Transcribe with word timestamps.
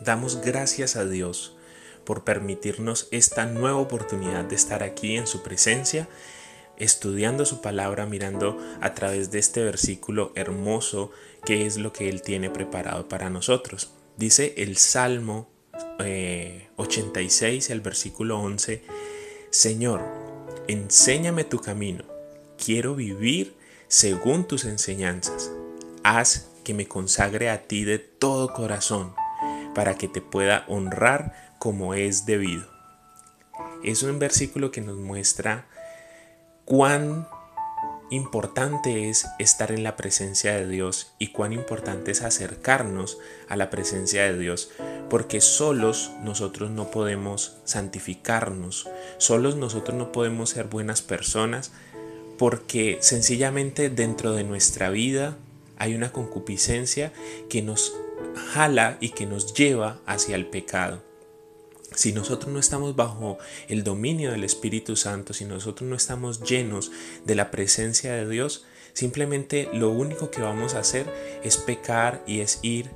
Damos 0.00 0.42
gracias 0.42 0.96
a 0.96 1.06
Dios 1.06 1.56
por 2.04 2.22
permitirnos 2.22 3.08
esta 3.10 3.46
nueva 3.46 3.78
oportunidad 3.78 4.44
de 4.44 4.54
estar 4.54 4.82
aquí 4.82 5.16
en 5.16 5.26
su 5.26 5.42
presencia, 5.42 6.08
estudiando 6.76 7.46
su 7.46 7.62
palabra, 7.62 8.06
mirando 8.06 8.58
a 8.80 8.94
través 8.94 9.30
de 9.30 9.38
este 9.38 9.64
versículo 9.64 10.32
hermoso 10.34 11.10
que 11.44 11.66
es 11.66 11.78
lo 11.78 11.92
que 11.92 12.08
Él 12.08 12.22
tiene 12.22 12.50
preparado 12.50 13.08
para 13.08 13.30
nosotros. 13.30 13.90
Dice 14.16 14.54
el 14.58 14.76
Salmo 14.76 15.48
86, 16.76 17.70
eh, 17.70 17.72
el 17.72 17.80
versículo 17.80 18.38
11, 18.38 18.82
Señor, 19.50 20.02
enséñame 20.68 21.44
tu 21.44 21.60
camino, 21.60 22.04
quiero 22.62 22.94
vivir 22.94 23.56
según 23.88 24.46
tus 24.46 24.64
enseñanzas, 24.64 25.50
haz 26.02 26.48
que 26.64 26.74
me 26.74 26.86
consagre 26.86 27.48
a 27.48 27.66
ti 27.66 27.84
de 27.84 27.98
todo 27.98 28.52
corazón 28.52 29.14
para 29.76 29.98
que 29.98 30.08
te 30.08 30.22
pueda 30.22 30.64
honrar 30.68 31.34
como 31.58 31.92
es 31.92 32.24
debido. 32.24 32.64
Es 33.84 34.02
un 34.02 34.18
versículo 34.18 34.70
que 34.70 34.80
nos 34.80 34.96
muestra 34.96 35.66
cuán 36.64 37.28
importante 38.08 39.10
es 39.10 39.26
estar 39.38 39.70
en 39.72 39.82
la 39.82 39.94
presencia 39.94 40.54
de 40.54 40.66
Dios 40.66 41.12
y 41.18 41.26
cuán 41.28 41.52
importante 41.52 42.10
es 42.12 42.22
acercarnos 42.22 43.18
a 43.50 43.56
la 43.56 43.68
presencia 43.68 44.22
de 44.22 44.38
Dios, 44.38 44.70
porque 45.10 45.42
solos 45.42 46.10
nosotros 46.22 46.70
no 46.70 46.90
podemos 46.90 47.58
santificarnos, 47.64 48.88
solos 49.18 49.56
nosotros 49.56 49.98
no 49.98 50.10
podemos 50.10 50.48
ser 50.48 50.68
buenas 50.68 51.02
personas, 51.02 51.72
porque 52.38 52.96
sencillamente 53.02 53.90
dentro 53.90 54.32
de 54.32 54.44
nuestra 54.44 54.88
vida 54.88 55.36
hay 55.76 55.94
una 55.94 56.12
concupiscencia 56.12 57.12
que 57.50 57.60
nos 57.60 57.92
jala 58.52 58.98
y 59.00 59.10
que 59.10 59.26
nos 59.26 59.54
lleva 59.54 60.00
hacia 60.06 60.36
el 60.36 60.46
pecado. 60.46 61.02
Si 61.94 62.12
nosotros 62.12 62.52
no 62.52 62.58
estamos 62.58 62.96
bajo 62.96 63.38
el 63.68 63.84
dominio 63.84 64.32
del 64.32 64.44
Espíritu 64.44 64.96
Santo, 64.96 65.32
si 65.32 65.44
nosotros 65.44 65.88
no 65.88 65.96
estamos 65.96 66.42
llenos 66.42 66.90
de 67.24 67.34
la 67.34 67.50
presencia 67.50 68.12
de 68.12 68.28
Dios, 68.28 68.66
simplemente 68.92 69.68
lo 69.72 69.90
único 69.90 70.30
que 70.30 70.42
vamos 70.42 70.74
a 70.74 70.80
hacer 70.80 71.06
es 71.42 71.56
pecar 71.56 72.22
y 72.26 72.40
es 72.40 72.58
ir 72.62 72.90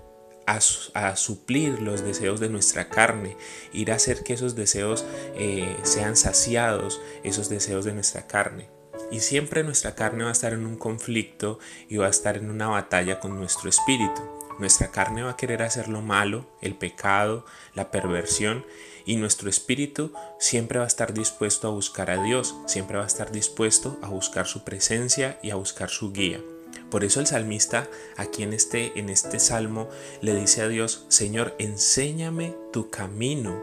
a, 0.47 1.17
suplir 1.17 1.81
los 1.81 2.03
deseos 2.03 2.41
de 2.41 2.49
nuestra 2.49 2.89
carne, 2.89 3.37
ir 3.73 3.93
a 3.93 3.95
hacer 3.95 4.25
que 4.25 4.35
esos 4.35 4.57
deseos 4.57 5.05
eh, 5.37 5.77
sean 5.85 6.17
saciados, 6.17 7.01
esos 7.23 7.49
deseos 7.49 7.85
de 7.85 7.93
nuestra 7.93 8.27
carne. 8.27 8.69
Y 9.13 9.21
siempre 9.21 9.65
nuestra 9.65 9.95
carne 9.95 10.25
va 10.25 10.31
a 10.31 10.33
estar 10.33 10.53
en 10.53 10.67
un 10.67 10.77
conflicto 10.77 11.59
y 11.89 11.97
va 11.97 12.07
a 12.07 12.11
estar 12.11 12.37
en 12.37 12.51
una 12.51 12.69
batalla 12.69 13.21
con 13.21 13.37
nuestro 13.37 13.69
espíritu. 13.69 14.40
Nuestra 14.61 14.91
carne 14.91 15.23
va 15.23 15.31
a 15.31 15.37
querer 15.39 15.63
hacer 15.63 15.89
lo 15.89 16.03
malo, 16.03 16.45
el 16.61 16.75
pecado, 16.75 17.47
la 17.75 17.91
perversión, 17.91 18.67
y 19.07 19.17
nuestro 19.17 19.49
espíritu 19.49 20.13
siempre 20.39 20.79
va 20.79 20.85
a 20.85 20.89
estar 20.89 21.15
dispuesto 21.15 21.67
a 21.67 21.71
buscar 21.71 22.11
a 22.11 22.23
Dios, 22.23 22.55
siempre 22.67 22.99
va 22.99 23.05
a 23.05 23.07
estar 23.07 23.33
dispuesto 23.33 23.99
a 24.03 24.11
buscar 24.11 24.47
su 24.47 24.63
presencia 24.63 25.39
y 25.43 25.49
a 25.49 25.55
buscar 25.55 25.89
su 25.89 26.13
guía. 26.13 26.43
Por 26.91 27.05
eso 27.05 27.21
el 27.21 27.27
salmista 27.27 27.89
aquí 28.19 28.43
en 28.43 28.53
este, 28.53 28.99
en 28.99 29.09
este 29.09 29.41
salmo 29.41 29.89
le 30.21 30.35
dice 30.35 30.61
a 30.61 30.69
Dios, 30.69 31.07
Señor, 31.09 31.55
enséñame 31.59 32.55
tu 32.71 32.91
camino. 32.91 33.63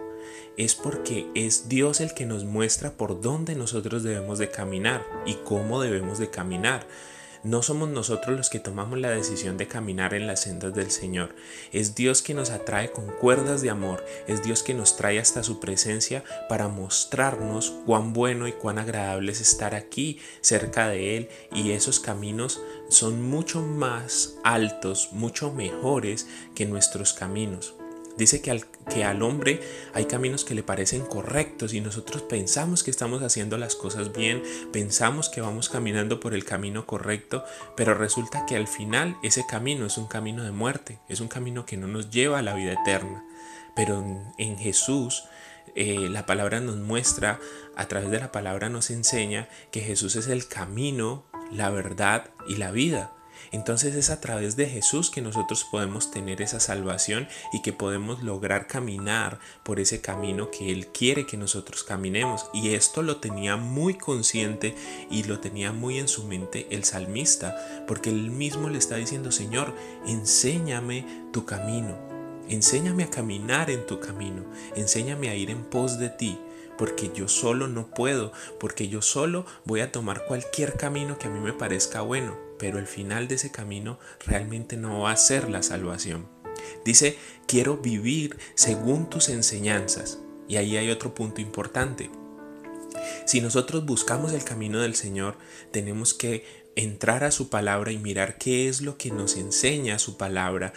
Es 0.57 0.73
porque 0.73 1.27
es 1.35 1.69
Dios 1.69 2.01
el 2.01 2.15
que 2.15 2.25
nos 2.25 2.43
muestra 2.43 2.93
por 2.93 3.21
dónde 3.21 3.53
nosotros 3.53 4.01
debemos 4.01 4.39
de 4.39 4.49
caminar 4.49 5.05
y 5.27 5.35
cómo 5.35 5.79
debemos 5.79 6.17
de 6.17 6.31
caminar. 6.31 6.87
No 7.43 7.61
somos 7.61 7.89
nosotros 7.89 8.35
los 8.35 8.49
que 8.49 8.59
tomamos 8.59 8.99
la 8.99 9.09
decisión 9.09 9.57
de 9.57 9.67
caminar 9.67 10.13
en 10.13 10.27
las 10.27 10.41
sendas 10.41 10.73
del 10.73 10.91
Señor. 10.91 11.35
Es 11.71 11.95
Dios 11.95 12.21
que 12.21 12.33
nos 12.33 12.49
atrae 12.49 12.91
con 12.91 13.07
cuerdas 13.07 13.61
de 13.61 13.69
amor. 13.69 14.03
Es 14.27 14.43
Dios 14.43 14.63
que 14.63 14.73
nos 14.73 14.97
trae 14.97 15.19
hasta 15.19 15.43
su 15.43 15.59
presencia 15.59 16.23
para 16.49 16.67
mostrarnos 16.67 17.73
cuán 17.85 18.13
bueno 18.13 18.47
y 18.47 18.53
cuán 18.53 18.79
agradable 18.79 19.31
es 19.31 19.41
estar 19.41 19.75
aquí 19.75 20.19
cerca 20.41 20.87
de 20.89 21.17
Él. 21.17 21.29
Y 21.53 21.71
esos 21.71 21.99
caminos 21.99 22.59
son 22.89 23.21
mucho 23.21 23.61
más 23.61 24.35
altos, 24.43 25.09
mucho 25.11 25.53
mejores 25.53 26.27
que 26.55 26.65
nuestros 26.65 27.13
caminos. 27.13 27.76
Dice 28.17 28.41
que 28.41 28.51
al, 28.51 28.65
que 28.89 29.03
al 29.03 29.21
hombre 29.21 29.61
hay 29.93 30.05
caminos 30.05 30.43
que 30.43 30.55
le 30.55 30.63
parecen 30.63 31.03
correctos 31.03 31.73
y 31.73 31.81
nosotros 31.81 32.23
pensamos 32.23 32.83
que 32.83 32.91
estamos 32.91 33.21
haciendo 33.21 33.57
las 33.57 33.75
cosas 33.75 34.11
bien, 34.11 34.41
pensamos 34.73 35.29
que 35.29 35.41
vamos 35.41 35.69
caminando 35.69 36.19
por 36.19 36.33
el 36.33 36.43
camino 36.43 36.85
correcto, 36.85 37.43
pero 37.75 37.93
resulta 37.93 38.45
que 38.45 38.55
al 38.55 38.67
final 38.67 39.17
ese 39.21 39.45
camino 39.45 39.85
es 39.85 39.97
un 39.97 40.07
camino 40.07 40.43
de 40.43 40.51
muerte, 40.51 40.99
es 41.07 41.19
un 41.19 41.27
camino 41.27 41.65
que 41.65 41.77
no 41.77 41.87
nos 41.87 42.09
lleva 42.09 42.39
a 42.39 42.43
la 42.43 42.55
vida 42.55 42.73
eterna. 42.73 43.23
Pero 43.75 44.03
en, 44.39 44.57
Jesús 44.57 45.25
eh, 45.75 46.09
la 46.09 46.25
palabra 46.25 46.59
nos 46.59 46.77
muestra, 46.77 47.39
a 47.75 47.87
través 47.87 48.09
de 48.09 48.19
la 48.19 48.31
palabra 48.31 48.69
nos 48.69 48.89
enseña 48.89 49.47
que 49.71 49.81
Jesús 49.81 50.15
es 50.15 50.27
el 50.27 50.47
camino, 50.47 51.25
la 51.51 51.69
verdad 51.69 52.31
y 52.47 52.55
la 52.55 52.71
vida. 52.71 53.11
Entonces 53.51 53.95
es 53.95 54.09
a 54.09 54.21
través 54.21 54.55
de 54.55 54.67
Jesús 54.67 55.09
que 55.09 55.21
nosotros 55.21 55.65
podemos 55.69 56.11
tener 56.11 56.41
esa 56.41 56.59
salvación 56.59 57.27
y 57.53 57.61
que 57.61 57.73
podemos 57.73 58.23
lograr 58.23 58.67
caminar 58.67 59.39
por 59.63 59.79
ese 59.79 60.01
camino 60.01 60.51
que 60.51 60.71
Él 60.71 60.87
quiere 60.87 61.25
que 61.25 61.37
nosotros 61.37 61.83
caminemos. 61.83 62.49
Y 62.53 62.73
esto 62.73 63.01
lo 63.01 63.17
tenía 63.17 63.57
muy 63.57 63.95
consciente 63.95 64.75
y 65.09 65.23
lo 65.23 65.39
tenía 65.39 65.71
muy 65.71 65.99
en 65.99 66.07
su 66.07 66.23
mente 66.23 66.67
el 66.71 66.83
salmista, 66.83 67.85
porque 67.87 68.09
él 68.09 68.31
mismo 68.31 68.69
le 68.69 68.77
está 68.77 68.95
diciendo, 68.95 69.31
Señor, 69.31 69.73
enséñame 70.05 71.05
tu 71.31 71.45
camino, 71.45 71.97
enséñame 72.49 73.03
a 73.03 73.09
caminar 73.09 73.69
en 73.69 73.85
tu 73.85 73.99
camino, 73.99 74.43
enséñame 74.75 75.29
a 75.29 75.35
ir 75.35 75.49
en 75.49 75.63
pos 75.63 75.99
de 75.99 76.09
ti 76.09 76.37
porque 76.77 77.11
yo 77.11 77.27
solo 77.27 77.67
no 77.67 77.87
puedo, 77.87 78.31
porque 78.59 78.87
yo 78.87 79.01
solo 79.01 79.47
voy 79.65 79.79
a 79.79 79.91
tomar 79.91 80.25
cualquier 80.25 80.77
camino 80.77 81.17
que 81.17 81.25
a 81.25 81.31
mí 81.31 81.39
me 81.39 81.51
parezca 81.51 82.01
bueno 82.01 82.46
pero 82.57 82.79
el 82.79 82.87
final 82.87 83.27
de 83.27 83.35
ese 83.35 83.51
camino 83.51 83.99
realmente 84.25 84.77
no 84.77 85.01
va 85.01 85.11
a 85.11 85.17
ser 85.17 85.49
la 85.49 85.63
salvación. 85.63 86.27
Dice, 86.85 87.17
quiero 87.47 87.77
vivir 87.77 88.37
según 88.55 89.09
tus 89.09 89.29
enseñanzas. 89.29 90.19
Y 90.47 90.57
ahí 90.57 90.77
hay 90.77 90.89
otro 90.89 91.13
punto 91.13 91.41
importante. 91.41 92.09
Si 93.25 93.41
nosotros 93.41 93.85
buscamos 93.85 94.31
el 94.33 94.43
camino 94.43 94.79
del 94.79 94.95
Señor, 94.95 95.37
tenemos 95.71 96.13
que 96.13 96.45
entrar 96.75 97.23
a 97.23 97.31
su 97.31 97.49
palabra 97.49 97.91
y 97.91 97.97
mirar 97.97 98.37
qué 98.37 98.69
es 98.69 98.81
lo 98.81 98.97
que 98.97 99.11
nos 99.11 99.35
enseña 99.35 99.99
su 99.99 100.17
palabra, 100.17 100.73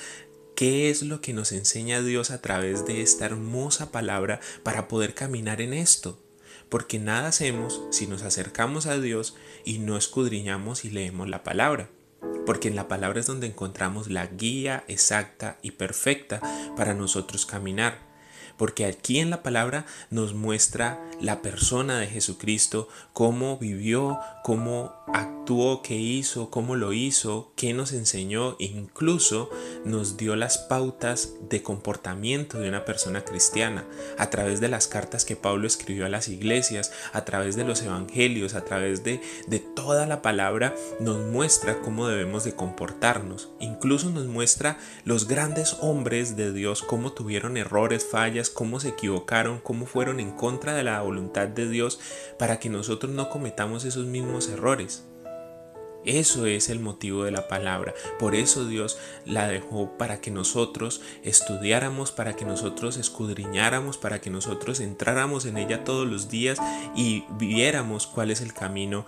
qué 0.57 0.91
es 0.91 1.03
lo 1.03 1.21
que 1.21 1.33
nos 1.33 1.53
enseña 1.53 2.03
Dios 2.03 2.31
a 2.31 2.43
través 2.43 2.85
de 2.87 3.03
esta 3.03 3.27
hermosa 3.27 3.93
palabra 3.93 4.41
para 4.63 4.89
poder 4.89 5.15
caminar 5.15 5.61
en 5.61 5.73
esto 5.73 6.19
porque 6.71 6.99
nada 6.99 7.29
hacemos 7.29 7.83
si 7.91 8.07
nos 8.07 8.23
acercamos 8.23 8.87
a 8.87 8.99
Dios 8.99 9.37
y 9.65 9.79
no 9.79 9.97
escudriñamos 9.97 10.87
y 10.87 10.91
leemos 10.91 11.29
la 11.29 11.43
palabra. 11.43 11.91
Porque 12.47 12.69
en 12.69 12.77
la 12.77 12.89
palabra 12.89 13.21
es 13.21 13.27
donde 13.27 13.47
encontramos 13.47 14.09
la 14.09 14.27
guía 14.27 14.85
exacta 14.89 15.59
y 15.63 15.73
perfecta 15.73 16.41
para 16.77 16.95
nosotros 16.95 17.45
caminar 17.45 18.10
porque 18.61 18.85
aquí 18.85 19.21
en 19.21 19.31
la 19.31 19.43
palabra 19.43 19.87
nos 20.11 20.35
muestra 20.35 21.03
la 21.19 21.41
persona 21.41 21.99
de 21.99 22.09
Jesucristo, 22.09 22.89
cómo 23.15 23.57
vivió, 23.57 24.21
cómo 24.43 24.93
actuó, 25.15 25.81
qué 25.83 25.95
hizo, 25.95 26.51
cómo 26.51 26.77
lo 26.77 26.93
hizo, 26.93 27.53
qué 27.57 27.73
nos 27.73 27.95
enseñó, 27.95 28.57
incluso 28.59 29.49
nos 29.87 30.19
dio 30.19 30.37
las 30.37 30.59
pautas 30.59 31.33
de 31.49 31.63
comportamiento 31.63 32.59
de 32.59 32.69
una 32.69 32.85
persona 32.85 33.25
cristiana 33.25 33.87
a 34.19 34.29
través 34.29 34.61
de 34.61 34.69
las 34.69 34.89
cartas 34.89 35.25
que 35.25 35.37
Pablo 35.37 35.67
escribió 35.67 36.05
a 36.05 36.11
las 36.11 36.29
iglesias, 36.29 36.93
a 37.15 37.25
través 37.25 37.57
de 37.57 37.65
los 37.65 37.81
evangelios, 37.81 38.53
a 38.53 38.67
través 38.67 39.03
de, 39.05 39.23
de 39.47 39.61
toda 39.61 40.07
la 40.07 40.21
palabra, 40.21 40.75
nos 41.01 41.19
muestra 41.19 41.81
cómo 41.81 42.09
debemos 42.09 42.45
de 42.45 42.55
comportarnos. 42.55 43.49
Incluso 43.59 44.11
nos 44.11 44.27
muestra 44.27 44.77
los 45.07 45.29
grandes 45.29 45.79
hombres 45.81 46.37
de 46.37 46.53
Dios, 46.53 46.83
cómo 46.83 47.15
tuvieron 47.15 47.57
errores, 47.57 48.07
fallas, 48.07 48.50
cómo 48.51 48.81
se 48.81 48.89
equivocaron, 48.89 49.61
cómo 49.61 49.87
fueron 49.87 50.21
en 50.21 50.33
contra 50.33 50.75
de 50.75 50.85
la 50.85 51.01
voluntad 51.01 51.49
de 51.49 51.69
Dios 51.69 52.01
para 52.39 52.59
que 52.59 52.69
nosotros 52.69 53.13
no 53.13 53.31
cometamos 53.31 53.85
esos 53.85 54.07
mismos 54.07 54.49
errores. 54.49 55.05
Eso 56.05 56.47
es 56.47 56.71
el 56.71 56.81
motivo 56.81 57.25
de 57.25 57.31
la 57.31 57.47
palabra. 57.47 57.93
Por 58.19 58.35
eso 58.35 58.67
Dios 58.67 58.99
la 59.27 59.47
dejó 59.49 59.99
para 59.99 60.21
que 60.21 60.31
nosotros 60.31 61.03
estudiáramos, 61.23 62.11
para 62.11 62.37
que 62.37 62.47
nosotros 62.47 62.97
escudriñáramos, 62.97 63.99
para 63.99 64.21
que 64.21 64.31
nosotros 64.31 64.81
entráramos 64.81 65.45
en 65.45 65.59
ella 65.59 65.85
todos 65.85 66.09
los 66.09 66.31
días 66.31 66.59
y 66.97 67.25
viéramos 67.33 68.07
cuál 68.07 68.31
es 68.31 68.41
el 68.41 68.55
camino 68.55 69.05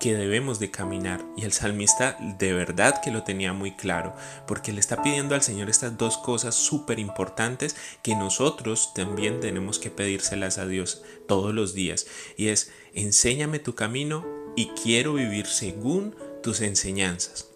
que 0.00 0.14
debemos 0.14 0.58
de 0.58 0.70
caminar. 0.70 1.24
Y 1.36 1.44
el 1.44 1.52
salmista 1.52 2.16
de 2.20 2.52
verdad 2.52 3.00
que 3.02 3.10
lo 3.10 3.22
tenía 3.24 3.52
muy 3.52 3.72
claro, 3.72 4.14
porque 4.46 4.72
le 4.72 4.80
está 4.80 5.02
pidiendo 5.02 5.34
al 5.34 5.42
Señor 5.42 5.68
estas 5.68 5.96
dos 5.96 6.18
cosas 6.18 6.54
súper 6.54 6.98
importantes 6.98 7.76
que 8.02 8.14
nosotros 8.14 8.92
también 8.94 9.40
tenemos 9.40 9.78
que 9.78 9.90
pedírselas 9.90 10.58
a 10.58 10.66
Dios 10.66 11.02
todos 11.26 11.54
los 11.54 11.74
días. 11.74 12.06
Y 12.36 12.48
es, 12.48 12.70
enséñame 12.94 13.58
tu 13.58 13.74
camino 13.74 14.26
y 14.56 14.68
quiero 14.82 15.14
vivir 15.14 15.46
según 15.46 16.14
tus 16.42 16.60
enseñanzas. 16.60 17.48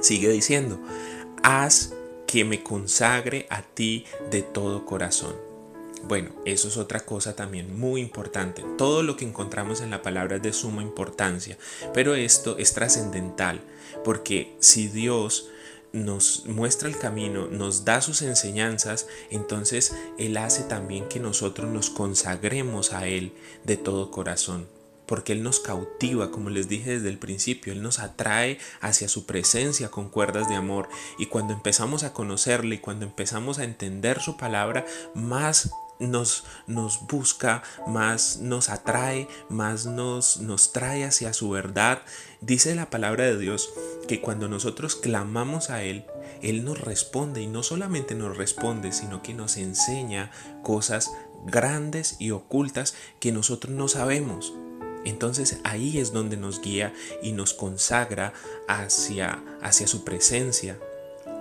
Sigue 0.00 0.28
diciendo, 0.28 0.80
haz 1.42 1.92
que 2.26 2.44
me 2.44 2.62
consagre 2.62 3.46
a 3.50 3.62
ti 3.62 4.06
de 4.30 4.42
todo 4.42 4.86
corazón. 4.86 5.43
Bueno, 6.06 6.30
eso 6.44 6.68
es 6.68 6.76
otra 6.76 7.00
cosa 7.00 7.34
también 7.34 7.78
muy 7.78 8.00
importante. 8.00 8.62
Todo 8.76 9.02
lo 9.02 9.16
que 9.16 9.24
encontramos 9.24 9.80
en 9.80 9.90
la 9.90 10.02
palabra 10.02 10.36
es 10.36 10.42
de 10.42 10.52
suma 10.52 10.82
importancia, 10.82 11.56
pero 11.94 12.14
esto 12.14 12.58
es 12.58 12.74
trascendental, 12.74 13.62
porque 14.04 14.54
si 14.60 14.88
Dios 14.88 15.48
nos 15.92 16.44
muestra 16.46 16.88
el 16.88 16.98
camino, 16.98 17.46
nos 17.46 17.86
da 17.86 18.02
sus 18.02 18.20
enseñanzas, 18.20 19.06
entonces 19.30 19.94
Él 20.18 20.36
hace 20.36 20.64
también 20.64 21.08
que 21.08 21.20
nosotros 21.20 21.70
nos 21.70 21.88
consagremos 21.88 22.92
a 22.92 23.06
Él 23.06 23.32
de 23.64 23.76
todo 23.76 24.10
corazón 24.10 24.66
porque 25.06 25.32
Él 25.32 25.42
nos 25.42 25.60
cautiva, 25.60 26.30
como 26.30 26.50
les 26.50 26.66
dije 26.68 26.92
desde 26.92 27.10
el 27.10 27.18
principio, 27.18 27.72
Él 27.72 27.82
nos 27.82 27.98
atrae 27.98 28.58
hacia 28.80 29.08
su 29.08 29.26
presencia 29.26 29.90
con 29.90 30.08
cuerdas 30.08 30.48
de 30.48 30.54
amor 30.54 30.88
y 31.18 31.26
cuando 31.26 31.52
empezamos 31.52 32.04
a 32.04 32.12
conocerle 32.12 32.76
y 32.76 32.78
cuando 32.78 33.04
empezamos 33.04 33.58
a 33.58 33.64
entender 33.64 34.20
su 34.20 34.36
palabra, 34.36 34.86
más 35.14 35.70
nos, 35.98 36.44
nos 36.66 37.06
busca, 37.06 37.62
más 37.86 38.38
nos 38.38 38.68
atrae, 38.68 39.28
más 39.48 39.86
nos, 39.86 40.38
nos 40.38 40.72
trae 40.72 41.04
hacia 41.04 41.32
su 41.32 41.50
verdad. 41.50 42.02
Dice 42.40 42.74
la 42.74 42.90
palabra 42.90 43.24
de 43.24 43.38
Dios 43.38 43.70
que 44.08 44.20
cuando 44.20 44.48
nosotros 44.48 44.96
clamamos 44.96 45.70
a 45.70 45.82
Él, 45.82 46.04
Él 46.42 46.64
nos 46.64 46.80
responde 46.80 47.42
y 47.42 47.46
no 47.46 47.62
solamente 47.62 48.14
nos 48.14 48.36
responde, 48.36 48.92
sino 48.92 49.22
que 49.22 49.34
nos 49.34 49.56
enseña 49.56 50.30
cosas 50.62 51.10
grandes 51.46 52.16
y 52.18 52.30
ocultas 52.30 52.94
que 53.20 53.32
nosotros 53.32 53.74
no 53.74 53.88
sabemos. 53.88 54.52
Entonces 55.04 55.58
ahí 55.64 55.98
es 55.98 56.12
donde 56.12 56.36
nos 56.36 56.60
guía 56.60 56.94
y 57.22 57.32
nos 57.32 57.52
consagra 57.52 58.32
hacia, 58.68 59.42
hacia 59.62 59.86
su 59.86 60.04
presencia. 60.04 60.78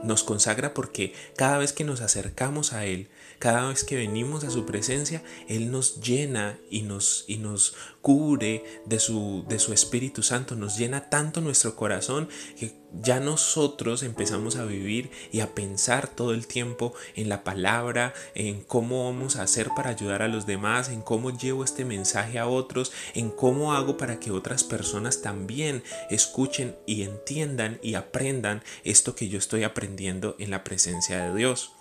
Nos 0.03 0.23
consagra 0.23 0.73
porque 0.73 1.13
cada 1.38 1.57
vez 1.57 1.71
que 1.71 1.85
nos 1.85 2.01
acercamos 2.01 2.73
a 2.73 2.85
Él, 2.85 3.09
cada 3.44 3.68
vez 3.68 3.84
que 3.84 3.98
venimos 3.98 4.45
a 4.45 4.50
su 4.50 4.66
presencia, 4.66 5.22
Él 5.50 5.69
nos 5.69 6.00
llena 6.00 6.57
y 6.69 6.84
nos, 6.84 7.25
y 7.28 7.40
nos 7.40 7.75
cubre 8.00 8.63
de 8.86 9.01
su, 9.01 9.44
de 9.50 9.60
su 9.60 9.74
Espíritu 9.74 10.24
Santo, 10.24 10.56
nos 10.56 10.78
llena 10.78 11.10
tanto 11.10 11.42
nuestro 11.42 11.75
corazón 11.75 12.30
que 12.57 12.74
ya 12.94 13.19
nosotros 13.19 14.01
empezamos 14.04 14.56
a 14.56 14.63
vivir 14.63 15.12
y 15.34 15.42
a 15.42 15.54
pensar 15.54 16.07
todo 16.07 16.34
el 16.34 16.48
tiempo 16.48 16.94
en 17.16 17.28
la 17.28 17.44
palabra, 17.44 18.13
en 18.34 18.62
cómo 18.62 19.12
vamos 19.12 19.36
a 19.36 19.44
hacer 19.44 19.68
para 19.75 19.89
ayudar 19.89 20.22
a 20.22 20.30
los 20.30 20.46
demás, 20.46 20.88
en 20.88 21.01
cómo 21.01 21.38
llevo 21.38 21.66
este 21.66 21.84
mensaje 21.84 22.39
a 22.39 22.48
otros, 22.48 22.94
en 23.13 23.30
cómo 23.30 23.74
hago 23.74 23.98
para 23.98 24.22
que 24.22 24.31
otras 24.31 24.63
personas 24.63 25.22
también 25.22 25.84
escuchen 26.10 26.78
y 26.86 27.04
entiendan 27.04 27.78
y 27.84 27.96
aprendan 27.96 28.63
esto 28.86 29.16
que 29.16 29.28
yo 29.28 29.38
estoy 29.38 29.66
aprendiendo 29.66 30.38
en 30.39 30.50
la 30.50 30.63
presencia 30.63 31.25
de 31.25 31.38
Dios. 31.38 31.74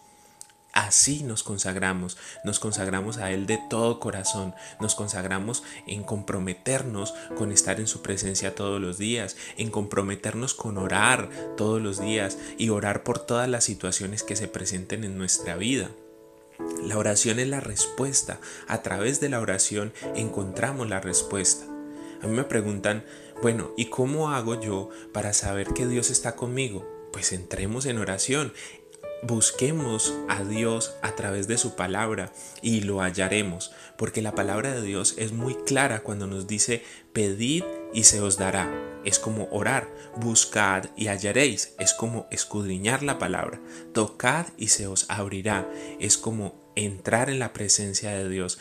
Así 0.72 1.22
nos 1.22 1.42
consagramos, 1.42 2.16
nos 2.44 2.58
consagramos 2.58 3.18
a 3.18 3.30
Él 3.30 3.46
de 3.46 3.60
todo 3.68 4.00
corazón, 4.00 4.54
nos 4.80 4.94
consagramos 4.94 5.62
en 5.86 6.02
comprometernos 6.02 7.12
con 7.36 7.52
estar 7.52 7.78
en 7.78 7.86
su 7.86 8.00
presencia 8.00 8.54
todos 8.54 8.80
los 8.80 8.96
días, 8.96 9.36
en 9.58 9.70
comprometernos 9.70 10.54
con 10.54 10.78
orar 10.78 11.28
todos 11.58 11.82
los 11.82 12.00
días 12.00 12.38
y 12.56 12.70
orar 12.70 13.02
por 13.02 13.18
todas 13.18 13.50
las 13.50 13.64
situaciones 13.64 14.22
que 14.22 14.34
se 14.34 14.48
presenten 14.48 15.04
en 15.04 15.18
nuestra 15.18 15.56
vida. 15.56 15.90
La 16.82 16.96
oración 16.96 17.38
es 17.38 17.48
la 17.48 17.60
respuesta, 17.60 18.40
a 18.66 18.82
través 18.82 19.20
de 19.20 19.28
la 19.28 19.40
oración 19.40 19.92
encontramos 20.14 20.88
la 20.88 21.00
respuesta. 21.00 21.66
A 22.22 22.26
mí 22.26 22.34
me 22.34 22.44
preguntan, 22.44 23.04
bueno, 23.42 23.72
¿y 23.76 23.86
cómo 23.86 24.30
hago 24.30 24.60
yo 24.60 24.88
para 25.12 25.32
saber 25.32 25.68
que 25.74 25.86
Dios 25.86 26.10
está 26.10 26.34
conmigo? 26.34 26.88
Pues 27.12 27.32
entremos 27.32 27.84
en 27.84 27.98
oración, 27.98 28.54
Busquemos 29.24 30.12
a 30.28 30.42
Dios 30.42 30.96
a 31.00 31.14
través 31.14 31.46
de 31.46 31.56
su 31.56 31.76
palabra 31.76 32.32
y 32.60 32.80
lo 32.80 33.02
hallaremos, 33.02 33.70
porque 33.96 34.20
la 34.20 34.34
palabra 34.34 34.74
de 34.74 34.82
Dios 34.82 35.14
es 35.16 35.30
muy 35.30 35.54
clara 35.54 36.00
cuando 36.00 36.26
nos 36.26 36.48
dice 36.48 36.82
pedid 37.12 37.62
y 37.94 38.02
se 38.02 38.20
os 38.20 38.36
dará. 38.36 38.68
Es 39.04 39.20
como 39.20 39.48
orar, 39.52 39.88
buscad 40.16 40.86
y 40.96 41.06
hallaréis, 41.06 41.76
es 41.78 41.94
como 41.94 42.26
escudriñar 42.32 43.04
la 43.04 43.20
palabra, 43.20 43.60
tocad 43.94 44.46
y 44.56 44.68
se 44.68 44.88
os 44.88 45.06
abrirá, 45.08 45.70
es 46.00 46.18
como 46.18 46.72
entrar 46.74 47.30
en 47.30 47.38
la 47.38 47.52
presencia 47.52 48.10
de 48.10 48.28
Dios 48.28 48.58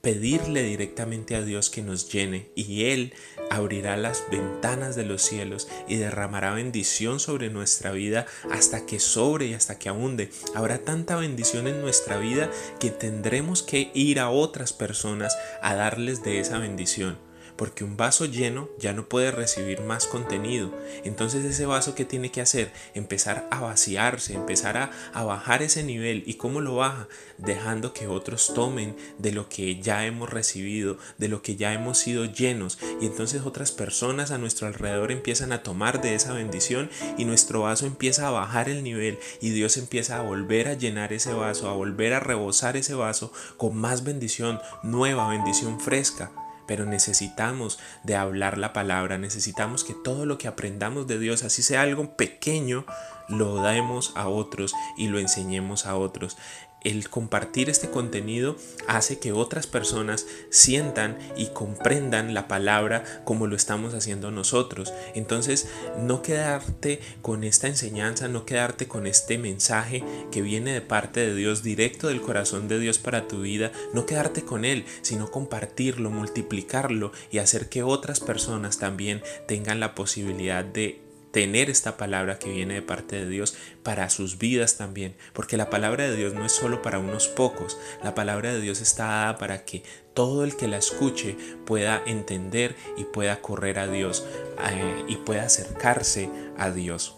pedirle 0.00 0.62
directamente 0.62 1.36
a 1.36 1.42
Dios 1.42 1.70
que 1.70 1.82
nos 1.82 2.10
llene 2.10 2.50
y 2.54 2.84
Él 2.86 3.14
abrirá 3.50 3.96
las 3.96 4.24
ventanas 4.30 4.96
de 4.96 5.04
los 5.04 5.22
cielos 5.22 5.68
y 5.88 5.96
derramará 5.96 6.54
bendición 6.54 7.20
sobre 7.20 7.50
nuestra 7.50 7.92
vida 7.92 8.26
hasta 8.50 8.86
que 8.86 9.00
sobre 9.00 9.46
y 9.46 9.54
hasta 9.54 9.78
que 9.78 9.88
abunde. 9.88 10.30
Habrá 10.54 10.78
tanta 10.78 11.16
bendición 11.16 11.66
en 11.66 11.80
nuestra 11.80 12.18
vida 12.18 12.50
que 12.78 12.90
tendremos 12.90 13.62
que 13.62 13.90
ir 13.94 14.20
a 14.20 14.30
otras 14.30 14.72
personas 14.72 15.36
a 15.62 15.74
darles 15.74 16.22
de 16.22 16.40
esa 16.40 16.58
bendición 16.58 17.29
porque 17.60 17.84
un 17.84 17.98
vaso 17.98 18.24
lleno 18.24 18.70
ya 18.78 18.94
no 18.94 19.06
puede 19.06 19.30
recibir 19.30 19.82
más 19.82 20.06
contenido. 20.06 20.72
Entonces 21.04 21.44
ese 21.44 21.66
vaso 21.66 21.94
que 21.94 22.06
tiene 22.06 22.30
que 22.30 22.40
hacer? 22.40 22.72
Empezar 22.94 23.46
a 23.50 23.60
vaciarse, 23.60 24.32
empezar 24.32 24.78
a, 24.78 24.90
a, 25.12 25.24
bajar 25.24 25.62
ese 25.62 25.82
nivel. 25.82 26.22
¿Y 26.24 26.36
cómo 26.36 26.62
lo 26.62 26.76
baja? 26.76 27.06
Dejando 27.36 27.92
que 27.92 28.06
otros 28.06 28.54
tomen 28.54 28.96
de 29.18 29.32
lo 29.32 29.50
que 29.50 29.78
ya 29.78 30.06
hemos 30.06 30.30
recibido, 30.30 30.96
de 31.18 31.28
lo 31.28 31.42
que 31.42 31.56
ya 31.56 31.74
hemos 31.74 31.98
sido 31.98 32.24
llenos. 32.24 32.78
Y 32.98 33.04
entonces 33.04 33.42
otras 33.44 33.72
personas 33.72 34.30
a 34.30 34.38
nuestro 34.38 34.66
alrededor 34.66 35.12
empiezan 35.12 35.52
a 35.52 35.62
tomar 35.62 36.00
de 36.00 36.14
esa 36.14 36.32
bendición 36.32 36.88
y 37.18 37.26
nuestro 37.26 37.60
vaso 37.60 37.84
empieza 37.84 38.26
a 38.26 38.30
bajar 38.30 38.70
el 38.70 38.82
nivel 38.82 39.18
y 39.42 39.50
Dios 39.50 39.76
empieza 39.76 40.16
a 40.16 40.22
volver 40.22 40.66
a 40.68 40.78
llenar 40.78 41.12
ese 41.12 41.34
vaso, 41.34 41.68
a 41.68 41.74
volver 41.74 42.14
a 42.14 42.20
rebosar 42.20 42.78
ese 42.78 42.94
vaso 42.94 43.34
con 43.58 43.76
más 43.76 44.02
bendición, 44.02 44.62
nueva 44.82 45.28
bendición 45.28 45.78
fresca 45.78 46.32
pero 46.70 46.86
necesitamos 46.86 47.80
de 48.04 48.14
hablar 48.14 48.56
la 48.56 48.72
palabra, 48.72 49.18
necesitamos 49.18 49.82
que 49.82 49.92
todo 49.92 50.24
lo 50.24 50.38
que 50.38 50.46
aprendamos 50.46 51.08
de 51.08 51.18
Dios, 51.18 51.42
así 51.42 51.64
sea 51.64 51.82
algo 51.82 52.14
pequeño, 52.14 52.86
lo 53.28 53.60
demos 53.60 54.12
a 54.14 54.28
otros 54.28 54.72
y 54.96 55.08
lo 55.08 55.18
enseñemos 55.18 55.84
a 55.84 55.96
otros 55.96 56.36
el 56.82 57.08
compartir 57.08 57.68
este 57.68 57.90
contenido 57.90 58.56
hace 58.86 59.18
que 59.18 59.32
otras 59.32 59.66
personas 59.66 60.26
sientan 60.50 61.18
y 61.36 61.46
comprendan 61.46 62.34
la 62.34 62.48
palabra 62.48 63.04
como 63.24 63.46
lo 63.46 63.56
estamos 63.56 63.94
haciendo 63.94 64.30
nosotros. 64.30 64.92
Entonces, 65.14 65.68
no 65.98 66.22
quedarte 66.22 67.00
con 67.22 67.44
esta 67.44 67.68
enseñanza, 67.68 68.28
no 68.28 68.44
quedarte 68.44 68.88
con 68.88 69.06
este 69.06 69.38
mensaje 69.38 70.04
que 70.30 70.42
viene 70.42 70.72
de 70.72 70.80
parte 70.80 71.20
de 71.20 71.34
Dios, 71.34 71.62
directo 71.62 72.08
del 72.08 72.20
corazón 72.20 72.68
de 72.68 72.78
Dios 72.78 72.98
para 72.98 73.28
tu 73.28 73.42
vida, 73.42 73.72
no 73.92 74.06
quedarte 74.06 74.42
con 74.42 74.64
él, 74.64 74.84
sino 75.02 75.30
compartirlo, 75.30 76.10
multiplicarlo 76.10 77.12
y 77.30 77.38
hacer 77.38 77.68
que 77.68 77.82
otras 77.82 78.20
personas 78.20 78.78
también 78.78 79.22
tengan 79.46 79.80
la 79.80 79.94
posibilidad 79.94 80.64
de 80.64 81.09
tener 81.32 81.70
esta 81.70 81.96
palabra 81.96 82.38
que 82.38 82.50
viene 82.50 82.74
de 82.74 82.82
parte 82.82 83.16
de 83.16 83.28
Dios 83.28 83.56
para 83.82 84.10
sus 84.10 84.38
vidas 84.38 84.76
también, 84.76 85.16
porque 85.32 85.56
la 85.56 85.70
palabra 85.70 86.08
de 86.08 86.16
Dios 86.16 86.34
no 86.34 86.44
es 86.44 86.52
solo 86.52 86.82
para 86.82 86.98
unos 86.98 87.28
pocos, 87.28 87.78
la 88.02 88.14
palabra 88.14 88.52
de 88.52 88.60
Dios 88.60 88.80
está 88.80 89.06
dada 89.06 89.38
para 89.38 89.64
que 89.64 89.82
todo 90.14 90.44
el 90.44 90.56
que 90.56 90.68
la 90.68 90.76
escuche 90.76 91.36
pueda 91.64 92.02
entender 92.04 92.76
y 92.96 93.04
pueda 93.04 93.40
correr 93.40 93.78
a 93.78 93.86
Dios 93.86 94.26
eh, 94.70 95.04
y 95.08 95.16
pueda 95.16 95.44
acercarse 95.44 96.30
a 96.58 96.70
Dios. 96.70 97.16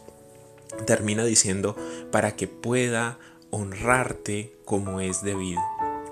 Termina 0.87 1.25
diciendo 1.25 1.77
para 2.11 2.37
que 2.37 2.49
pueda 2.49 3.19
honrarte 3.51 4.57
como 4.65 5.01
es 5.01 5.23
debido. 5.23 5.61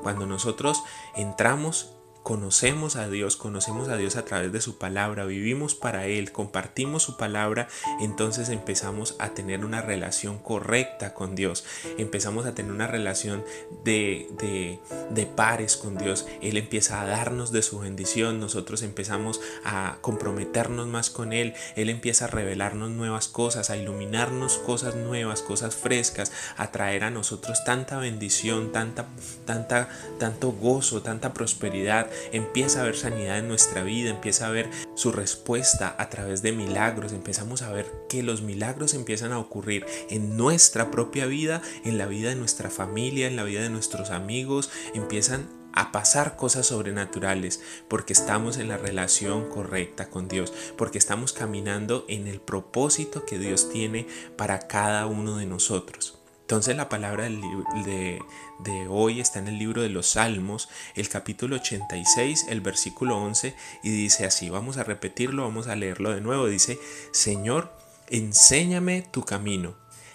Cuando 0.03 0.27
nosotros 0.27 0.83
entramos 1.17 1.95
conocemos 2.31 2.95
a 2.95 3.09
Dios, 3.09 3.35
conocemos 3.35 3.89
a 3.89 3.97
Dios 3.97 4.15
a 4.15 4.25
través 4.25 4.53
de 4.53 4.61
su 4.61 4.79
palabra, 4.79 5.25
vivimos 5.25 5.75
para 5.75 6.07
Él, 6.07 6.31
compartimos 6.31 7.03
su 7.03 7.17
palabra, 7.17 7.67
entonces 8.01 8.51
empezamos 8.51 9.17
a 9.19 9.31
tener 9.31 9.65
una 9.65 9.83
relación 9.83 10.39
correcta 10.39 11.13
con 11.13 11.35
Dios, 11.35 11.65
empezamos 11.99 12.47
a 12.47 12.55
tener 12.55 12.71
una 12.71 12.87
relación 12.87 13.45
de, 13.83 14.29
de, 14.39 14.79
de 15.11 15.27
pares 15.27 15.77
con 15.77 15.99
Dios. 15.99 16.29
Él 16.41 16.57
empieza 16.57 17.01
a 17.01 17.05
darnos 17.05 17.51
de 17.51 17.63
su 17.63 17.81
bendición, 17.81 18.39
nosotros 18.39 18.83
empezamos 18.83 19.41
a 19.65 19.99
comprometernos 20.01 20.87
más 20.87 21.11
con 21.11 21.33
Él, 21.33 21.55
Él 21.75 21.91
empieza 21.91 22.27
a 22.27 22.29
revelarnos 22.29 22.91
nuevas 22.91 23.27
cosas, 23.27 23.71
a 23.71 23.77
iluminarnos 23.77 24.59
cosas 24.59 24.95
nuevas, 24.95 25.43
cosas 25.43 25.75
frescas, 25.75 26.31
a 26.57 26.71
traer 26.71 27.03
a 27.03 27.11
nosotros 27.11 27.65
tanta 27.65 27.99
bendición, 27.99 28.71
tanta, 28.71 29.07
tanta, 29.47 29.89
tanto 30.21 30.53
gozo, 30.53 31.03
tanta 31.03 31.33
prosperidad, 31.33 32.09
empieza 32.33 32.79
a 32.79 32.83
haber 32.83 32.97
sanidad 32.97 33.39
en 33.39 33.49
nuestra 33.49 33.83
vida, 33.83 34.11
empieza 34.11 34.47
a 34.47 34.49
haber 34.49 34.71
su 34.95 35.13
respuesta 35.13 35.95
a 35.99 36.09
través 36.11 36.43
de 36.43 36.53
milagros, 36.53 37.13
empezamos 37.13 37.63
a 37.63 37.73
ver 37.73 37.91
que 38.09 38.23
los 38.23 38.43
milagros 38.43 38.95
empiezan 38.95 39.33
a 39.33 39.39
ocurrir 39.39 39.87
en 40.09 40.37
nuestra 40.37 40.91
propia 40.91 41.27
vida, 41.27 41.63
en 41.85 41.99
la 41.99 42.07
vida 42.07 42.31
de 42.31 42.37
nuestra 42.37 42.71
familia, 42.71 43.27
en 43.27 43.37
la 43.37 43.45
vida 43.45 43.63
de 43.63 43.71
nuestros 43.71 44.11
amigos, 44.11 44.71
empiezan 44.95 45.49
a 45.73 45.93
pasar 45.93 46.37
cosas 46.37 46.67
sobrenaturales 46.67 47.63
porque 47.89 48.13
estamos 48.13 48.59
en 48.59 48.69
la 48.69 48.77
relación 48.77 49.49
correcta 49.49 50.11
con 50.11 50.29
Dios, 50.29 50.53
porque 50.77 50.99
estamos 50.99 51.33
caminando 51.33 52.05
en 52.09 52.27
el 52.27 52.41
propósito 52.41 53.25
que 53.25 53.39
Dios 53.39 53.71
tiene 53.71 54.07
para 54.37 54.67
cada 54.67 55.07
uno 55.07 55.37
de 55.37 55.47
nosotros. 55.47 56.19
Entonces 56.43 56.77
la 56.77 56.89
palabra 56.89 57.25
de, 57.25 58.21
de, 58.63 58.89
hoy 58.89 59.21
está 59.21 59.39
en 59.39 59.49
el 59.49 59.59
libro 59.59 59.83
de 59.83 59.89
los 59.89 60.11
Salmos, 60.11 60.69
el 60.95 61.09
capítulo 61.09 61.57
86, 61.57 62.47
el 62.49 62.61
versículo 62.61 63.17
11, 63.19 63.55
y 63.83 63.91
dice 63.91 64.25
así, 64.25 64.51
vamos 64.51 64.77
a 64.77 64.85
repetirlo, 64.85 65.45
vamos 65.45 65.67
a 65.67 65.77
leerlo 65.77 66.11
de 66.13 66.21
nuevo, 66.21 66.47
dice, 66.47 66.79
Señor, 67.13 67.73
enséñame 68.09 69.03
tu 69.03 69.25
camino, 69.25 69.75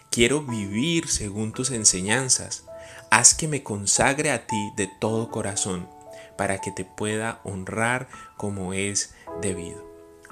quiero 0.09 0.41
vivir 0.41 1.07
según 1.07 1.51
tus 1.51 1.71
enseñanzas, 1.71 2.65
haz 3.11 3.33
que 3.33 3.47
me 3.47 3.63
consagre 3.63 4.31
a 4.31 4.47
ti 4.47 4.71
de 4.75 4.89
todo 4.99 5.31
corazón, 5.31 5.89
para 6.37 6.59
que 6.59 6.71
te 6.71 6.85
pueda 6.85 7.39
honrar 7.43 8.09
como 8.37 8.73
es 8.73 9.13
debido. 9.41 9.85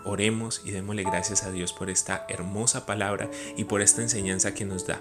Oremos 0.06 0.62
y 0.66 0.72
démosle 0.72 1.04
gracias 1.04 1.44
a 1.44 1.52
Dios 1.52 1.72
por 1.72 1.90
esta 1.90 2.26
hermosa 2.28 2.86
palabra 2.86 3.30
y 3.56 3.64
por 3.64 3.82
esta 3.82 4.02
enseñanza 4.02 4.54
que 4.54 4.66
nos 4.66 4.86
da. 4.86 5.00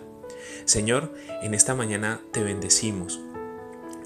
Señor, 0.64 1.12
en 1.42 1.54
esta 1.54 1.74
mañana 1.74 2.20
te 2.32 2.42
bendecimos. 2.42 3.20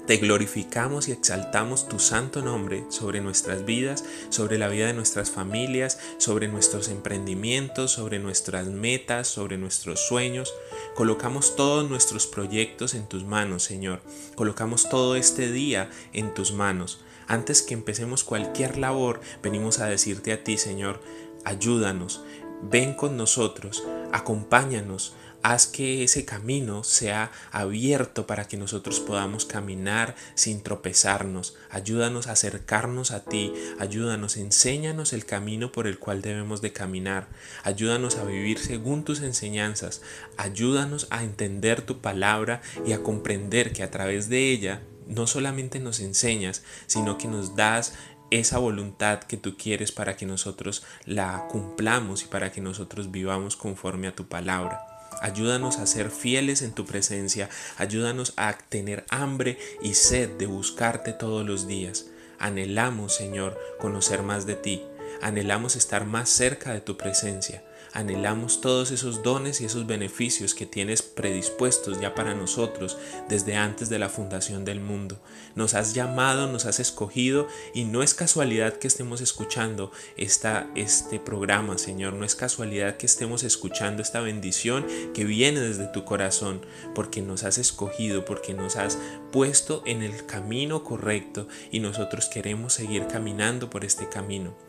Te 0.07 0.15
glorificamos 0.15 1.09
y 1.09 1.11
exaltamos 1.11 1.89
tu 1.89 1.99
santo 1.99 2.41
nombre 2.41 2.85
sobre 2.87 3.19
nuestras 3.19 3.65
vidas, 3.65 4.05
sobre 4.29 4.57
la 4.57 4.69
vida 4.69 4.87
de 4.87 4.93
nuestras 4.93 5.31
familias, 5.31 5.99
sobre 6.17 6.47
nuestros 6.47 6.87
emprendimientos, 6.87 7.91
sobre 7.91 8.17
nuestras 8.17 8.67
metas, 8.67 9.27
sobre 9.27 9.57
nuestros 9.57 9.99
sueños. 10.07 10.53
Colocamos 10.95 11.57
todos 11.57 11.89
nuestros 11.89 12.25
proyectos 12.25 12.93
en 12.93 13.05
tus 13.05 13.25
manos, 13.25 13.63
Señor. 13.63 13.99
Colocamos 14.35 14.87
todo 14.87 15.17
este 15.17 15.51
día 15.51 15.89
en 16.13 16.33
tus 16.33 16.53
manos. 16.53 17.01
Antes 17.27 17.61
que 17.61 17.73
empecemos 17.73 18.23
cualquier 18.23 18.77
labor, 18.77 19.19
venimos 19.43 19.79
a 19.79 19.87
decirte 19.87 20.31
a 20.31 20.41
ti, 20.41 20.57
Señor, 20.57 21.01
ayúdanos, 21.43 22.23
ven 22.61 22.93
con 22.93 23.17
nosotros, 23.17 23.83
acompáñanos, 24.13 25.13
Haz 25.43 25.67
que 25.67 26.03
ese 26.03 26.25
camino 26.25 26.83
sea 26.83 27.31
abierto 27.51 28.27
para 28.27 28.47
que 28.47 28.57
nosotros 28.57 28.99
podamos 28.99 29.45
caminar 29.45 30.15
sin 30.35 30.61
tropezarnos. 30.61 31.55
Ayúdanos 31.69 32.27
a 32.27 32.33
acercarnos 32.33 33.11
a 33.11 33.23
ti. 33.23 33.53
Ayúdanos, 33.79 34.35
enséñanos 34.37 35.13
el 35.13 35.25
camino 35.25 35.71
por 35.71 35.87
el 35.87 35.99
cual 35.99 36.21
debemos 36.21 36.61
de 36.61 36.73
caminar. 36.73 37.27
Ayúdanos 37.63 38.17
a 38.17 38.23
vivir 38.25 38.59
según 38.59 39.05
tus 39.05 39.21
enseñanzas. 39.21 40.01
Ayúdanos 40.37 41.07
a 41.11 41.23
entender 41.23 41.81
tu 41.81 42.01
palabra 42.01 42.61
y 42.85 42.93
a 42.93 43.03
comprender 43.03 43.73
que 43.73 43.83
a 43.83 43.91
través 43.91 44.29
de 44.29 44.51
ella 44.51 44.81
no 45.07 45.27
solamente 45.27 45.79
nos 45.79 45.99
enseñas, 45.99 46.63
sino 46.87 47.17
que 47.17 47.27
nos 47.27 47.55
das 47.55 47.93
esa 48.29 48.57
voluntad 48.57 49.19
que 49.19 49.37
tú 49.37 49.55
quieres 49.55 49.91
para 49.91 50.17
que 50.17 50.25
nosotros 50.25 50.83
la 51.05 51.47
cumplamos 51.49 52.23
y 52.23 52.25
para 52.25 52.51
que 52.51 52.59
nosotros 52.59 53.11
vivamos 53.11 53.55
conforme 53.55 54.07
a 54.07 54.15
tu 54.15 54.27
palabra. 54.27 54.96
Ayúdanos 55.21 55.77
a 55.77 55.87
ser 55.87 56.09
fieles 56.11 56.61
en 56.61 56.73
tu 56.73 56.85
presencia. 56.85 57.49
Ayúdanos 57.77 58.33
a 58.37 58.57
tener 58.57 59.05
hambre 59.09 59.57
y 59.81 59.93
sed 59.93 60.29
de 60.37 60.47
buscarte 60.47 61.13
todos 61.13 61.45
los 61.45 61.67
días. 61.67 62.05
Anhelamos, 62.39 63.15
Señor, 63.15 63.57
conocer 63.79 64.21
más 64.21 64.45
de 64.45 64.55
ti. 64.55 64.83
Anhelamos 65.21 65.75
estar 65.75 66.05
más 66.05 66.29
cerca 66.29 66.73
de 66.73 66.81
tu 66.81 66.97
presencia 66.97 67.63
anhelamos 67.97 68.61
todos 68.61 68.91
esos 68.91 69.23
dones 69.23 69.59
y 69.59 69.65
esos 69.65 69.87
beneficios 69.87 70.53
que 70.53 70.67
tienes 70.67 71.01
predispuestos 71.01 71.99
ya 71.99 72.13
para 72.13 72.35
nosotros 72.35 72.95
desde 73.27 73.55
antes 73.55 73.89
de 73.89 73.97
la 73.97 74.07
fundación 74.07 74.65
del 74.65 74.79
mundo. 74.79 75.19
Nos 75.55 75.73
has 75.73 75.95
llamado, 75.95 76.45
nos 76.45 76.67
has 76.67 76.79
escogido 76.79 77.47
y 77.73 77.85
no 77.85 78.03
es 78.03 78.13
casualidad 78.13 78.73
que 78.73 78.87
estemos 78.87 79.19
escuchando 79.19 79.91
esta, 80.15 80.69
este 80.75 81.19
programa, 81.19 81.79
Señor. 81.79 82.13
No 82.13 82.23
es 82.23 82.35
casualidad 82.35 82.97
que 82.97 83.07
estemos 83.07 83.41
escuchando 83.41 84.03
esta 84.03 84.19
bendición 84.19 84.85
que 85.15 85.23
viene 85.23 85.59
desde 85.59 85.87
tu 85.87 86.05
corazón, 86.05 86.63
porque 86.93 87.23
nos 87.23 87.43
has 87.43 87.57
escogido, 87.57 88.25
porque 88.25 88.53
nos 88.53 88.75
has 88.75 88.99
puesto 89.31 89.81
en 89.87 90.03
el 90.03 90.27
camino 90.27 90.83
correcto 90.83 91.47
y 91.71 91.79
nosotros 91.79 92.27
queremos 92.27 92.73
seguir 92.73 93.07
caminando 93.07 93.71
por 93.71 93.83
este 93.83 94.07
camino 94.07 94.66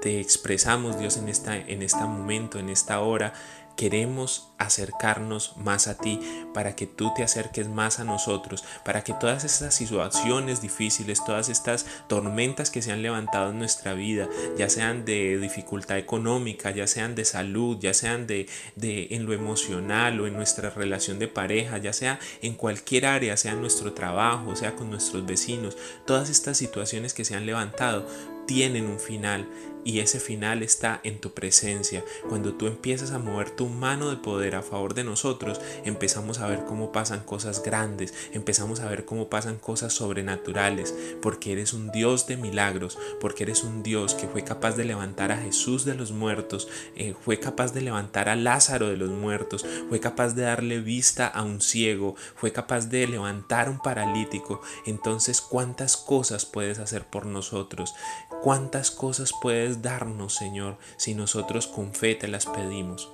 te 0.00 0.20
expresamos, 0.20 0.98
Dios, 0.98 1.16
en, 1.16 1.28
esta, 1.28 1.56
en 1.56 1.82
este 1.82 2.00
momento, 2.00 2.58
en 2.58 2.68
esta 2.68 3.00
hora. 3.00 3.32
Queremos 3.76 4.48
acercarnos 4.58 5.56
más 5.56 5.86
a 5.86 5.96
ti 5.96 6.18
para 6.52 6.74
que 6.74 6.88
tú 6.88 7.12
te 7.14 7.22
acerques 7.22 7.68
más 7.68 8.00
a 8.00 8.04
nosotros, 8.04 8.64
para 8.84 9.04
que 9.04 9.12
todas 9.12 9.44
estas 9.44 9.72
situaciones 9.72 10.60
difíciles, 10.60 11.24
todas 11.24 11.48
estas 11.48 11.86
tormentas 12.08 12.70
que 12.70 12.82
se 12.82 12.90
han 12.90 13.02
levantado 13.02 13.50
en 13.50 13.60
nuestra 13.60 13.94
vida, 13.94 14.28
ya 14.56 14.68
sean 14.68 15.04
de 15.04 15.38
dificultad 15.38 15.96
económica, 15.96 16.72
ya 16.72 16.88
sean 16.88 17.14
de 17.14 17.24
salud, 17.24 17.78
ya 17.78 17.94
sean 17.94 18.26
de, 18.26 18.48
de 18.74 19.08
en 19.12 19.26
lo 19.26 19.32
emocional 19.32 20.18
o 20.18 20.26
en 20.26 20.34
nuestra 20.34 20.70
relación 20.70 21.20
de 21.20 21.28
pareja, 21.28 21.78
ya 21.78 21.92
sea 21.92 22.18
en 22.42 22.54
cualquier 22.54 23.06
área, 23.06 23.36
sea 23.36 23.52
en 23.52 23.60
nuestro 23.60 23.92
trabajo, 23.92 24.56
sea 24.56 24.74
con 24.74 24.90
nuestros 24.90 25.24
vecinos, 25.24 25.76
todas 26.04 26.30
estas 26.30 26.56
situaciones 26.56 27.14
que 27.14 27.24
se 27.24 27.36
han 27.36 27.46
levantado 27.46 28.08
tienen 28.48 28.86
un 28.86 28.98
final 28.98 29.46
y 29.88 30.00
ese 30.00 30.20
final 30.20 30.62
está 30.62 31.00
en 31.02 31.18
tu 31.18 31.32
presencia. 31.32 32.04
Cuando 32.28 32.52
tú 32.52 32.66
empiezas 32.66 33.12
a 33.12 33.18
mover 33.18 33.48
tu 33.48 33.68
mano 33.70 34.10
de 34.10 34.16
poder 34.16 34.54
a 34.54 34.60
favor 34.60 34.92
de 34.92 35.02
nosotros, 35.02 35.62
empezamos 35.82 36.40
a 36.40 36.46
ver 36.46 36.66
cómo 36.66 36.92
pasan 36.92 37.20
cosas 37.20 37.62
grandes, 37.62 38.12
empezamos 38.34 38.80
a 38.80 38.88
ver 38.90 39.06
cómo 39.06 39.30
pasan 39.30 39.56
cosas 39.56 39.94
sobrenaturales, 39.94 40.94
porque 41.22 41.52
eres 41.52 41.72
un 41.72 41.90
Dios 41.90 42.26
de 42.26 42.36
milagros, 42.36 42.98
porque 43.18 43.44
eres 43.44 43.64
un 43.64 43.82
Dios 43.82 44.12
que 44.12 44.28
fue 44.28 44.44
capaz 44.44 44.76
de 44.76 44.84
levantar 44.84 45.32
a 45.32 45.38
Jesús 45.38 45.86
de 45.86 45.94
los 45.94 46.12
muertos, 46.12 46.68
eh, 46.94 47.14
fue 47.24 47.40
capaz 47.40 47.72
de 47.72 47.80
levantar 47.80 48.28
a 48.28 48.36
Lázaro 48.36 48.88
de 48.88 48.98
los 48.98 49.08
muertos, 49.08 49.64
fue 49.88 50.00
capaz 50.00 50.34
de 50.34 50.42
darle 50.42 50.80
vista 50.82 51.26
a 51.26 51.44
un 51.44 51.62
ciego, 51.62 52.14
fue 52.36 52.52
capaz 52.52 52.90
de 52.90 53.06
levantar 53.06 53.70
un 53.70 53.78
paralítico. 53.78 54.60
Entonces, 54.84 55.40
¿cuántas 55.40 55.96
cosas 55.96 56.44
puedes 56.44 56.78
hacer 56.78 57.06
por 57.06 57.24
nosotros? 57.24 57.94
¿Cuántas 58.42 58.90
cosas 58.90 59.32
puedes 59.40 59.77
darnos, 59.82 60.34
Señor, 60.34 60.78
si 60.96 61.14
nosotros 61.14 61.66
con 61.66 61.94
fe 61.94 62.14
te 62.14 62.28
las 62.28 62.46
pedimos. 62.46 63.10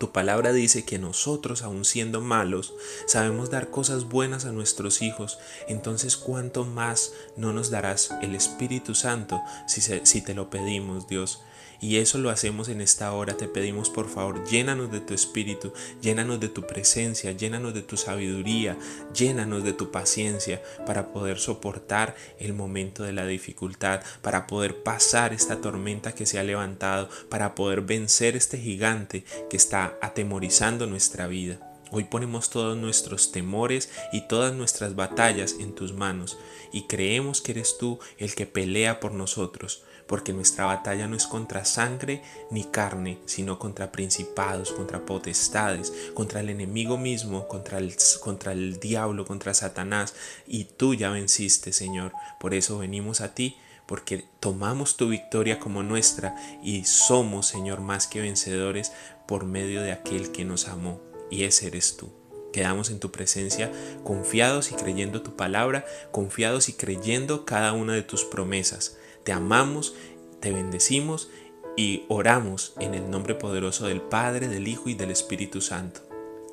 Tu 0.00 0.12
palabra 0.12 0.54
dice 0.54 0.86
que 0.86 0.98
nosotros, 0.98 1.62
aun 1.62 1.84
siendo 1.84 2.22
malos, 2.22 2.72
sabemos 3.06 3.50
dar 3.50 3.68
cosas 3.68 4.04
buenas 4.04 4.46
a 4.46 4.52
nuestros 4.52 5.02
hijos, 5.02 5.38
entonces 5.68 6.16
cuánto 6.16 6.64
más 6.64 7.12
no 7.36 7.52
nos 7.52 7.70
darás 7.70 8.10
el 8.22 8.34
Espíritu 8.34 8.94
Santo 8.94 9.42
si, 9.66 9.82
si 9.82 10.22
te 10.22 10.32
lo 10.32 10.48
pedimos, 10.48 11.06
Dios. 11.06 11.42
Y 11.80 11.96
eso 11.96 12.18
lo 12.18 12.28
hacemos 12.28 12.68
en 12.68 12.82
esta 12.82 13.12
hora. 13.12 13.36
Te 13.36 13.48
pedimos 13.48 13.88
por 13.88 14.08
favor, 14.08 14.46
llénanos 14.46 14.92
de 14.92 15.00
tu 15.00 15.14
espíritu, 15.14 15.72
llénanos 16.02 16.38
de 16.38 16.50
tu 16.50 16.66
presencia, 16.66 17.32
llénanos 17.32 17.72
de 17.72 17.82
tu 17.82 17.96
sabiduría, 17.96 18.76
llénanos 19.14 19.64
de 19.64 19.72
tu 19.72 19.90
paciencia 19.90 20.62
para 20.86 21.12
poder 21.12 21.38
soportar 21.38 22.14
el 22.38 22.52
momento 22.52 23.02
de 23.02 23.12
la 23.12 23.26
dificultad, 23.26 24.02
para 24.20 24.46
poder 24.46 24.82
pasar 24.82 25.32
esta 25.32 25.60
tormenta 25.62 26.12
que 26.12 26.26
se 26.26 26.38
ha 26.38 26.44
levantado, 26.44 27.08
para 27.30 27.54
poder 27.54 27.80
vencer 27.80 28.36
este 28.36 28.58
gigante 28.58 29.24
que 29.48 29.56
está 29.56 29.96
atemorizando 30.02 30.86
nuestra 30.86 31.26
vida. 31.28 31.60
Hoy 31.92 32.04
ponemos 32.04 32.50
todos 32.50 32.76
nuestros 32.76 33.32
temores 33.32 33.90
y 34.12 34.28
todas 34.28 34.54
nuestras 34.54 34.94
batallas 34.94 35.56
en 35.58 35.74
tus 35.74 35.92
manos 35.92 36.38
y 36.72 36.86
creemos 36.86 37.40
que 37.40 37.50
eres 37.50 37.78
tú 37.78 37.98
el 38.18 38.36
que 38.36 38.46
pelea 38.46 39.00
por 39.00 39.12
nosotros, 39.12 39.82
porque 40.10 40.32
nuestra 40.32 40.64
batalla 40.64 41.06
no 41.06 41.14
es 41.14 41.28
contra 41.28 41.64
sangre 41.64 42.20
ni 42.50 42.64
carne, 42.64 43.20
sino 43.26 43.60
contra 43.60 43.92
principados, 43.92 44.72
contra 44.72 45.06
potestades, 45.06 45.92
contra 46.14 46.40
el 46.40 46.48
enemigo 46.48 46.98
mismo, 46.98 47.46
contra 47.46 47.78
el, 47.78 47.94
contra 48.18 48.50
el 48.50 48.80
diablo, 48.80 49.24
contra 49.24 49.54
Satanás, 49.54 50.14
y 50.48 50.64
tú 50.64 50.94
ya 50.94 51.10
venciste, 51.10 51.72
Señor. 51.72 52.10
Por 52.40 52.54
eso 52.54 52.78
venimos 52.78 53.20
a 53.20 53.36
ti 53.36 53.56
porque 53.86 54.24
tomamos 54.40 54.96
tu 54.96 55.10
victoria 55.10 55.60
como 55.60 55.84
nuestra 55.84 56.34
y 56.60 56.86
somos, 56.86 57.46
Señor, 57.46 57.80
más 57.80 58.08
que 58.08 58.20
vencedores 58.20 58.90
por 59.28 59.44
medio 59.44 59.80
de 59.80 59.92
aquel 59.92 60.32
que 60.32 60.44
nos 60.44 60.66
amó 60.66 61.00
y 61.30 61.44
ese 61.44 61.68
eres 61.68 61.96
tú. 61.96 62.10
Quedamos 62.52 62.90
en 62.90 62.98
tu 62.98 63.12
presencia 63.12 63.70
confiados 64.02 64.72
y 64.72 64.74
creyendo 64.74 65.22
tu 65.22 65.36
palabra, 65.36 65.86
confiados 66.10 66.68
y 66.68 66.72
creyendo 66.72 67.44
cada 67.44 67.74
una 67.74 67.92
de 67.92 68.02
tus 68.02 68.24
promesas. 68.24 68.96
Te 69.24 69.32
amamos, 69.32 69.94
te 70.40 70.52
bendecimos 70.52 71.30
y 71.76 72.04
oramos 72.08 72.74
en 72.78 72.94
el 72.94 73.10
nombre 73.10 73.34
poderoso 73.34 73.86
del 73.86 74.00
Padre, 74.00 74.48
del 74.48 74.68
Hijo 74.68 74.88
y 74.88 74.94
del 74.94 75.10
Espíritu 75.10 75.60
Santo. 75.60 76.00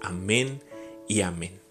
Amén 0.01 0.61
y 1.07 1.21
amén. 1.21 1.66